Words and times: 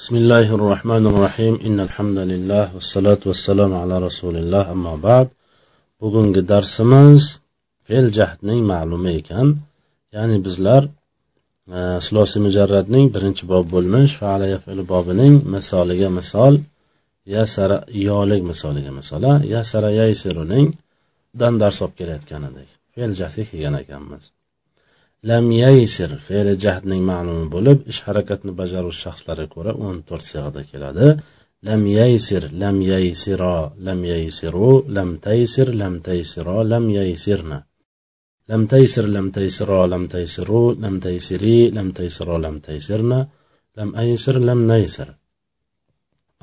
بسم 0.00 0.15
الله 0.15 0.47
الرحمن 0.57 1.03
الرحيم 1.11 1.53
إن 1.67 1.77
الحمد 1.87 2.17
لله 2.31 2.65
والصلاة 2.75 3.21
والسلام 3.29 3.71
على 3.81 3.95
رسول 4.07 4.35
الله 4.41 4.63
أما 4.71 4.95
بعد 4.95 5.27
bugungi 6.01 6.41
darsimiz 6.47 7.21
fe'l 7.87 8.07
jahdning 8.17 8.61
ma'lumi 8.71 9.11
ekan 9.19 9.47
ya'ni 10.15 10.37
bizlar 10.45 10.83
silosi 12.05 12.37
mujarradning 12.45 13.05
birinchi 13.15 13.43
bob 13.51 13.65
bo'lmish 13.73 14.13
faala 14.21 14.45
yafilu 14.55 14.83
bobining 14.93 15.33
misoliga 15.55 16.09
misol 16.19 16.53
yasara 17.35 17.77
yolik 18.09 18.41
misoliga 18.51 18.91
misol 18.99 19.23
yasara 19.55 19.89
yaysiruning 20.01 20.67
dan 21.39 21.53
dars 21.61 21.77
olib 21.83 21.95
kelayotgan 21.99 22.41
edik 22.49 22.69
fe'l 22.93 23.11
jahdga 23.19 23.43
kelgan 23.51 23.75
ekanmiz 23.83 24.23
Lam 25.29 25.45
yaysir 25.63 26.11
fe'li 26.27 26.53
jahdning 26.63 27.01
ma'lumi 27.11 27.45
bo'lib 27.55 27.79
ish 27.91 28.01
harakatni 28.07 28.51
bajaruvchi 28.61 29.01
shaxslarga 29.05 29.47
ko'ra 29.55 29.71
o'n 29.87 29.97
to'rt 30.07 30.25
sig'ada 30.31 30.61
keladi. 30.71 31.07
Lam 31.67 31.81
yaysir 31.99 32.43
lam 32.61 32.77
yaysiro 32.91 33.57
lam 33.87 33.99
yaysiru 34.11 34.69
lam 34.95 35.09
taysir 35.25 35.67
lam 35.81 35.93
taysiro 36.07 36.57
lam 36.71 36.85
yaysirna. 36.97 37.59
Lam 38.49 38.61
taysir 38.71 39.05
lam 39.15 39.27
taysiro 39.35 39.81
lam 39.93 40.03
taysiru 40.13 40.61
lam 40.83 40.95
taysiri 41.05 41.57
lam 41.77 41.87
taysiro 41.97 42.35
lam 42.45 42.55
taysirna. 42.67 43.19
Lam 43.77 43.89
aysir 44.03 44.35
lam 44.47 44.59
naysir. 44.71 45.09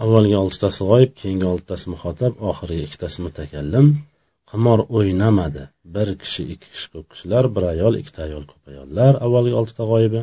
Avvalgi 0.03 0.37
oltitasi 0.43 0.81
g'oyib 0.91 1.13
keyingi 1.21 1.47
oltitasi 1.53 1.87
muxotab 1.93 2.33
oxirgi 2.51 2.83
ikkitasi 2.87 3.19
mutakallim. 3.27 3.87
Qimor 4.51 4.81
o'ynamadi. 4.97 5.63
Bir 5.95 6.09
kishi 6.23 6.43
ikki 6.55 6.69
kishi 6.75 6.89
ko'p 6.95 7.07
kishilar 7.13 7.45
bir 7.55 7.65
ayol 7.75 7.95
ikkita 8.01 8.21
ayol 8.29 8.45
ko'p 8.51 8.65
ayollar 8.73 9.13
avvalgi 9.27 9.55
oltita 9.61 9.85
g'oyibi. 9.91 10.21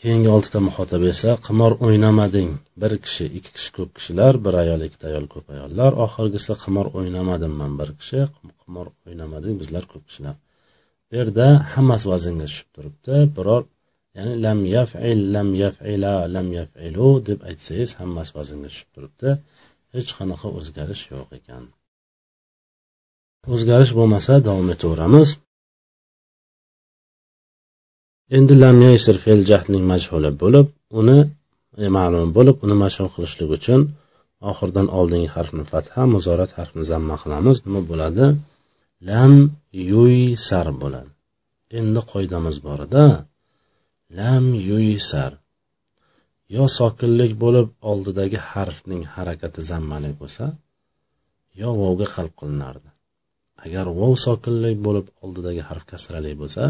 Keyingi 0.00 0.30
oltita 0.36 0.58
muhotaba 0.68 1.06
esa 1.14 1.30
qimor 1.46 1.72
o'ynamading. 1.86 2.50
Bir 2.82 2.92
kishi 3.04 3.26
ikki 3.38 3.50
kishi 3.56 3.70
ko'p 3.78 3.90
kishilar 3.96 4.32
bir 4.44 4.54
ayol 4.62 4.80
ikkita 4.86 5.04
ayol 5.10 5.26
ko'p 5.34 5.46
ayollar. 5.54 5.90
Oxirgisi 6.04 6.52
qimor 6.64 6.86
o'ynamadim 6.98 7.52
man 7.60 7.72
bir 7.80 7.90
kishi 8.00 8.20
qimor 8.62 8.86
o'ynamading 9.06 9.54
bizlar 9.62 9.84
ko'p 9.92 10.04
kishilar. 10.08 10.36
Bu 11.08 11.12
yerda 11.20 11.46
hammasi 11.74 12.06
vaznga 12.12 12.46
tushib 12.50 12.68
turibdi. 12.76 13.16
Biror 13.36 13.62
ya'ni 14.16 14.34
lam 14.44 14.60
yafil 14.76 15.20
lam 15.34 15.48
yafila 15.62 16.14
lam 16.34 16.48
yafilu 16.58 17.08
deb 17.28 17.38
aytsangiz 17.50 17.90
hammasi 18.00 18.32
vaznga 18.38 18.68
tushib 18.72 18.90
turibdi. 18.94 19.28
Hech 19.94 20.10
qanaqa 20.18 20.48
o'zgarish 20.58 21.04
yo'q 21.12 21.28
ekan. 21.40 21.64
O'zgarish 23.54 23.92
bo'lmasa 23.98 24.32
davom 24.46 24.68
etaveramiz. 24.74 25.28
Endi 28.36 28.54
lam 28.62 28.76
yaysir 28.86 29.16
fe'l 29.24 29.40
jahdning 29.50 29.84
majhuli 29.92 30.30
bo'lib 30.42 30.66
uni 31.00 31.18
e, 31.84 31.86
ma'lum 31.96 32.28
bo'lib 32.36 32.56
uni 32.64 32.76
mashhur 32.82 33.08
qilishlik 33.14 33.50
uchun 33.58 33.80
oxiridan 34.50 34.86
oldingi 34.98 35.28
harfni 35.36 35.64
fatha 35.72 36.02
muzorat 36.14 36.50
harfini 36.58 36.84
zamma 36.92 37.16
qilamiz. 37.22 37.56
Nima 37.66 37.80
bo'ladi? 37.90 38.24
Lam 39.08 39.34
yuysar 39.90 40.66
bo'ladi. 40.82 41.10
Endi 41.78 42.00
qoidamiz 42.12 42.56
bor 42.66 42.78
edi. 42.86 43.06
Lam 44.18 44.44
yuysar 44.70 45.32
yo 46.54 46.64
sokinlik 46.78 47.32
bo'lib 47.42 47.66
oldidagi 47.90 48.38
harfning 48.50 49.02
harakati 49.14 49.60
zammalik 49.70 50.14
bo'lsa 50.22 50.44
yo 51.60 51.68
vovga 51.80 52.06
qalb 52.16 52.34
qilinardi. 52.40 52.88
Agar 53.64 53.86
vov 54.00 54.14
sokinlik 54.26 54.76
bo'lib 54.86 55.06
oldidagi 55.24 55.62
harf 55.68 55.84
kasrali 55.90 56.32
bo'lsa 56.42 56.62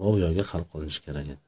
vov 0.00 0.14
yoga 0.24 0.44
qalb 0.50 0.66
qilinishi 0.72 1.00
kerak 1.06 1.26
edi. 1.32 1.42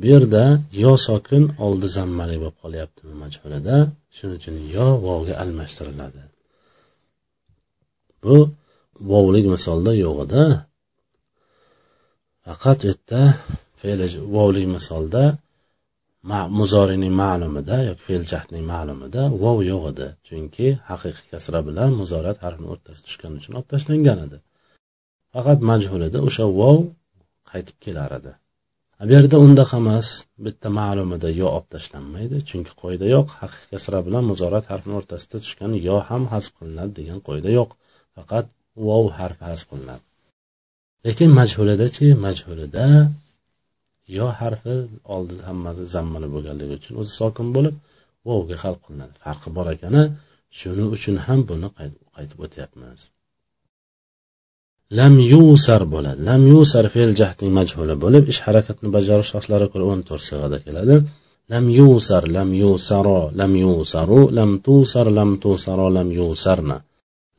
Bu 0.00 0.06
yerda 0.12 0.44
yo 0.82 0.92
sokin 1.06 1.44
oldi 1.66 1.86
zammali 1.96 2.36
bo'lib 2.42 2.56
qolyapti 2.62 3.02
majhulida 3.22 3.76
shuning 4.16 4.36
uchun 4.40 4.56
yo 4.76 4.86
vovga 5.06 5.34
almashtiriladi. 5.42 6.22
Bu 8.24 8.36
vovlik 9.10 9.44
misolda 9.54 9.92
yo'q 10.04 10.16
edi. 10.26 10.44
Faqat 12.46 12.78
u 12.84 12.86
yerda 12.90 13.22
vovlik 14.36 14.66
misolda 14.76 15.22
muzorining 16.58 17.14
ma'lumida 17.22 17.76
yoki 17.88 18.02
fe'ljahdning 18.08 18.64
ma'lumida 18.72 19.22
vov 19.42 19.58
yo'q 19.70 19.84
edi. 19.92 20.06
Chunki 20.28 20.66
haqiqiy 20.90 21.26
kasra 21.32 21.60
bilan 21.68 21.90
muzorat 22.00 22.38
harfini 22.44 22.68
o'rtasiga 22.74 23.06
tushgani 23.08 23.36
uchun 23.40 23.52
olib 23.58 23.68
tashlangan 23.72 24.18
edi. 24.26 24.38
Faqat 25.34 25.58
majhulida 25.70 26.18
o'sha 26.28 26.44
vov 26.60 26.78
qaytib 27.50 27.76
kelar 27.84 28.10
edi. 28.20 28.32
Bu 29.06 29.12
yerda 29.16 29.36
undaqa 29.46 29.76
emas 29.82 30.08
bitta 30.46 30.68
ma'lumida 30.80 31.28
yo 31.40 31.46
olib 31.56 31.68
tashlanmaydi 31.74 32.36
chunki 32.50 32.72
qoida 32.82 33.06
yo'q 33.14 33.28
haqiqiy 33.40 33.68
kasra 33.72 33.98
bilan 34.06 34.24
muzorat 34.30 34.64
harfini 34.72 34.94
o'rtasida 35.00 35.36
tushgan 35.44 35.72
yo 35.88 35.96
ham 36.08 36.22
hazf 36.32 36.50
qilinadi 36.58 36.92
degan 37.00 37.18
qoida 37.28 37.50
yo'q 37.58 37.70
faqat 38.16 38.46
vov 38.88 39.04
harfi 39.18 39.42
hazf 39.50 39.64
qilinadi. 39.70 40.04
Lekin 41.06 41.30
majhulidachi 41.40 42.06
majhulida 42.26 42.86
yo 44.16 44.26
harfi 44.40 44.76
oldi 45.14 45.36
hammasi 45.48 45.82
zammali 45.94 46.28
bo'lganligi 46.34 46.74
uchun 46.80 46.94
o'zi 47.00 47.12
sokin 47.20 47.48
bo'lib 47.56 47.74
vovga 48.28 48.56
hal 48.62 48.76
qilinadi. 48.84 49.14
Farqi 49.24 49.48
bor 49.56 49.66
ekani 49.74 50.02
shuning 50.58 50.88
uchun 50.96 51.16
ham 51.26 51.40
buni 51.50 51.68
qaytib 52.16 52.38
o'tyapmiz. 52.46 53.00
Lam 54.98 55.14
yusar 55.32 55.82
bo'ladi. 55.94 56.20
Lam 56.28 56.42
yusar 56.52 56.84
fe'l 56.94 57.10
jahdning 57.20 57.52
majhuli 57.58 57.94
bo'lib 58.04 58.24
ish 58.32 58.40
harakatni 58.46 58.88
bajarish 58.96 59.30
shaxslariga 59.32 59.68
ko'ra 59.72 59.84
o'n 59.92 60.00
to'rt 60.08 60.24
sig'ada 60.28 60.58
keladi. 60.66 60.96
Lam 61.52 61.64
yusar 61.78 62.24
lam 62.36 62.50
yusaro 62.62 63.20
lam 63.40 63.52
yusaru 63.64 64.20
lam 64.38 64.50
tusar 64.64 65.06
lam 65.18 65.30
tusaro 65.42 65.86
lam 65.96 66.08
yusarna. 66.18 66.78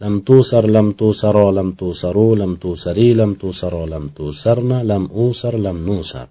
Lam 0.02 0.14
tusar 0.28 0.66
lam 0.76 0.88
tusaro 1.00 1.48
lam 1.58 1.70
tusaru 1.80 2.28
lam 2.42 2.52
tusari 2.62 3.08
lam 3.20 3.32
tusaro 3.42 3.84
lam 3.94 4.06
tusarna 4.18 4.78
lam 4.90 5.04
usar 5.26 5.54
lam 5.66 5.78
nusar. 5.88 6.28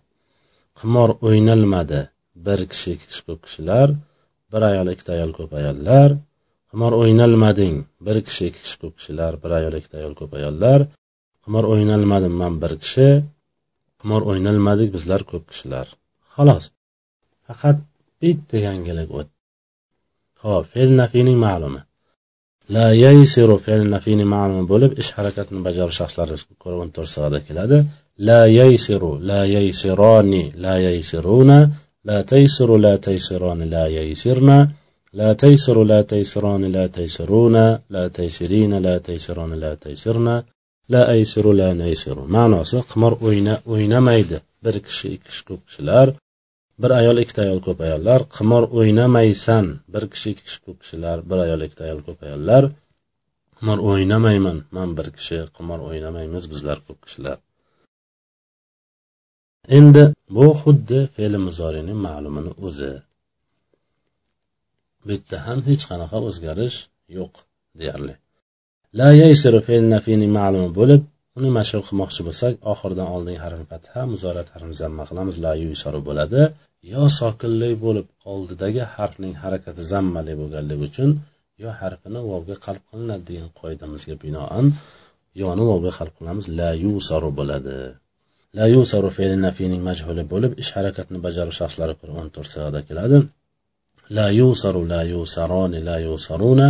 Qimor 0.81 1.11
o'ynalmadi. 1.27 2.01
Bir 2.47 2.61
kishi 2.73 2.89
ikki 2.95 3.07
kishi 3.11 3.23
ko'p 3.29 3.41
kishilar 3.47 3.89
bir 4.53 4.63
ayol 4.71 4.89
ikkita 4.95 5.11
ayol 5.17 5.33
ko'p 5.39 5.53
ayollar. 5.61 6.11
Qimor 6.71 6.93
o'ynalmading. 7.01 7.77
Bir 8.07 8.17
kishi 8.27 8.43
ikki 8.51 8.61
kishi 8.65 8.77
ko'p 8.83 8.95
kishilar 8.99 9.33
bir 9.43 9.51
ayol 9.59 9.75
ikkita 9.81 9.97
ayol 10.01 10.15
ko'p 10.21 10.33
ayollar. 10.39 10.81
Qimor 11.45 11.65
o'ynalmadim 11.73 12.35
man 12.43 12.55
bir 12.63 12.73
kishi. 12.83 13.09
Qimor 14.01 14.23
o'ynalmadik 14.31 14.89
bizlar 14.97 15.21
ko'p 15.31 15.45
kishilar. 15.51 15.87
Xolos. 16.35 16.65
Faqat 17.47 17.77
bitta 18.21 18.57
yangilik 18.69 19.11
o'tdi. 19.19 19.35
Ho'p 20.45 20.65
fe'l 20.73 20.91
nafiyning 21.01 21.39
ma'lumi. 21.47 21.81
La 22.75 22.87
yaysiru 23.05 23.57
fe'l 23.67 23.83
nafiyning 23.95 24.29
ma'lumi 24.37 24.65
bo'lib 24.73 24.93
ish 25.03 25.11
harakatini 25.17 25.61
bajaruvchi 25.67 25.99
shaxslari 26.01 26.37
ko'ra 26.63 26.77
o'n 26.83 26.91
to'rt 26.97 27.11
sig'ada 27.15 27.39
keladi. 27.49 27.79
لا 28.30 28.42
ييسر 28.46 29.04
لا 29.30 29.42
ييسران 29.56 30.32
لا 30.64 30.76
ييسرون 30.88 31.52
لا 32.08 32.18
تيسر 32.22 32.70
لا 32.86 32.96
تيسران 32.96 33.60
لا 33.74 33.86
ييسرن 33.98 34.50
لا 35.14 35.34
تيسر 35.34 35.78
لا 35.92 36.02
تيسران 36.02 36.64
لا 36.76 36.86
تيسرون 36.88 37.56
لا 37.90 38.04
تيسرين 38.08 38.74
لا 38.86 38.98
تيسران 38.98 39.52
لا 39.64 39.72
تيسرن 39.84 40.28
لا 40.94 41.02
أيسر 41.16 41.46
لا 41.60 41.70
نيسر 41.82 42.18
ma'nosi 42.36 42.78
qimor 42.92 43.14
o'yna 43.28 43.56
o'ynamaydi 43.74 44.38
bir 44.66 44.76
kishi 44.86 45.08
ikki 45.16 45.28
kishi 45.28 45.44
ko'p 45.50 45.62
kishilar 45.68 46.08
bir 46.82 46.92
ayol 47.00 47.18
ikkita 47.24 47.42
ayol 47.46 47.60
ko'p 47.68 47.80
ayollar 47.88 48.20
qimor 48.36 48.64
o'ynamaysan 48.80 49.66
bir 49.94 50.04
kishi 50.14 50.28
ikki 50.34 50.44
kishi 50.48 50.60
ko'p 50.66 50.78
kishilar 50.84 51.18
bir 51.30 51.40
ayol 51.46 51.62
ikkita 51.68 51.84
ayol 51.88 52.02
ko'p 52.08 52.20
ayollar 52.28 52.64
qimor 53.58 53.80
o'ynamayman 53.90 54.58
man 54.76 54.90
bir 54.98 55.08
kishi 55.18 55.40
qimor 55.58 55.80
o'ynamaymiz 55.90 56.44
bizlar 56.54 56.78
ko'p 56.88 57.00
kishilar 57.06 57.38
endi 59.79 60.05
bu 60.37 60.47
xuddi 60.61 60.99
fe'li 61.15 61.39
muzorining 61.47 61.99
ma'lumini 62.07 62.53
o'zi. 62.67 62.93
Bu 65.05 65.11
yerda 65.15 65.37
ham 65.47 65.59
hech 65.69 65.83
qanaqa 65.91 66.19
o'zgarish 66.29 66.77
yo'q 67.19 67.33
deyarli. 67.81 68.15
La 68.99 69.09
yaysiru 69.23 69.61
fe'l 69.69 69.85
nafiyning 69.95 70.31
ma'lumi 70.39 70.71
bo'lib 70.79 71.03
uni 71.39 71.51
mashhur 71.59 71.83
qilmoqchi 71.89 72.23
bo'lsak 72.29 72.53
oxiridan 72.73 73.09
oldingi 73.15 73.41
harfi 73.45 73.65
fatha 73.73 74.01
muzorat 74.13 74.49
harfini 74.55 74.77
zamma 74.83 75.03
qilamiz 75.11 75.37
la 75.45 75.53
yusaru 75.65 76.01
bo'ladi. 76.09 76.43
Yo 76.93 77.03
sokinlik 77.21 77.75
bo'lib 77.85 78.07
oldidagi 78.33 78.83
harfning 78.95 79.35
harakati 79.43 79.83
zammali 79.93 80.33
bo'lganligi 80.41 80.83
uchun 80.91 81.11
yo 81.63 81.71
harfini 81.81 82.21
vovga 82.31 82.57
qalb 82.67 82.83
qilinadi 82.91 83.25
degan 83.31 83.51
qoidamizga 83.61 84.15
binoan 84.25 84.67
yoni 85.43 85.63
vovga 85.71 85.93
qalb 85.99 86.15
qilamiz 86.19 86.47
la 86.59 86.71
yusaru 86.85 87.31
bo'ladi. 87.39 87.79
La 88.59 88.67
yusaru 88.75 89.09
fe'li 89.17 89.37
nafiyning 89.47 89.83
majhuli 89.89 90.23
bo'lib 90.33 90.53
ish 90.63 90.71
harakatni 90.77 91.19
bajarish 91.27 91.59
shaxslari 91.61 91.95
qur'on 92.01 92.19
o'n 92.23 92.31
to'rt 92.35 92.51
sig'ada 92.55 92.81
keladi. 92.89 93.19
La 94.17 94.27
yusaru 94.41 94.81
la 94.93 95.01
yusaroni 95.13 95.81
la 95.89 95.97
yusaruna 96.07 96.69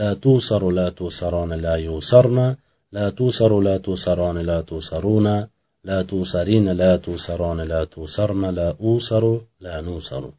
la 0.00 0.10
tusaru 0.24 0.68
la 0.78 0.86
tusaroni 0.98 1.56
la 1.66 1.74
yusarna 1.86 2.46
la 2.96 3.04
tusaru 3.18 3.58
la 3.66 3.74
tusaroni 3.86 4.42
la 4.50 4.58
tusaruna 4.68 5.34
la 5.88 5.98
tusarina 6.10 6.72
la 6.82 6.90
tusaroni 7.04 7.64
la 7.72 7.80
tusarna 7.94 8.48
la 8.58 8.68
usaru 8.92 9.34
la 9.64 9.74
nusaru. 9.86 10.30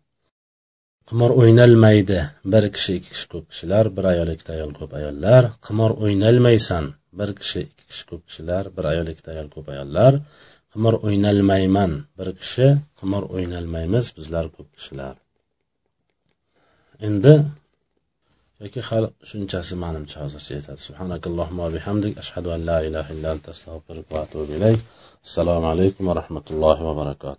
Qimor 1.09 1.31
o'ynalmaydi. 1.41 2.19
Bir 2.51 2.63
kishi 2.75 2.91
ikki 2.99 3.09
kishi 3.13 3.27
ko'p 3.33 3.45
kishilar 3.51 3.85
bir 3.95 4.05
ayol 4.13 4.29
ikkita 4.35 4.51
ayol 4.57 4.71
ko'p 4.79 4.91
ayollar. 4.99 5.43
Qimor 5.65 5.91
o'ynalmaysan. 6.03 6.85
Bir 7.19 7.29
kishi 7.39 7.59
ikki 7.67 7.83
kishi 7.89 8.05
ko'p 8.09 8.21
kishilar 8.27 8.63
bir 8.75 8.85
ayol 8.91 9.07
ikkita 9.13 9.29
ayol 9.35 9.49
ko'p 9.55 9.67
ayollar. 9.73 10.13
Qimir 10.73 10.93
o'ynalmayman. 11.05 11.91
Bir 12.17 12.27
kishi 12.41 12.67
qimir 12.99 13.23
o'ynalmaymiz 13.35 14.05
bizlar 14.17 14.45
ko'p 14.55 14.69
kishilar. 14.77 15.15
Endi 17.07 17.33
yoki 18.63 18.81
hali 18.89 19.07
shunchasi 19.29 19.73
manimcha 19.83 20.17
hozircha 20.23 20.51
yetadi. 20.57 20.79
Subhanakallohumma 20.87 21.65
bihamdik. 21.75 22.13
Ashhadu 22.23 22.49
an 22.55 22.61
la 22.69 22.77
ilaha 22.87 23.09
illa 23.15 23.29
anta 23.35 23.49
astag'firuka 23.55 24.11
va 24.15 24.21
atubu 24.25 24.43
ilayk. 24.57 24.79
Assalomu 25.27 25.67
alaykum 25.73 26.03
va 26.09 26.13
rahmatullohi 26.21 26.81
va 26.87 26.93
barakatuh. 27.01 27.31